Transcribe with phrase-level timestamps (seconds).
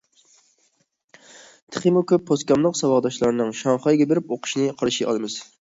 [1.17, 5.43] تېخىمۇ كۆپ پوسكاملىق ساۋاقداشلارنىڭ شاڭخەيگە بېرىپ ئوقۇشىنى قارشى ئالىمىز.